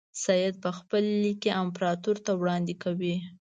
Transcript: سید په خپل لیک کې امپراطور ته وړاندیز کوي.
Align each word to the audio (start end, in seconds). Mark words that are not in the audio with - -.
سید 0.23 0.55
په 0.63 0.69
خپل 0.77 1.03
لیک 1.21 1.37
کې 1.43 1.51
امپراطور 1.63 2.17
ته 2.25 2.31
وړاندیز 2.41 2.77
کوي. 2.83 3.15